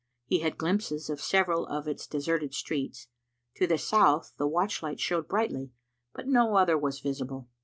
[0.25, 3.07] He had glimpses of several of its deserted streets.
[3.57, 5.73] To the south the watch light showed brightly,
[6.11, 7.47] but no other was visible.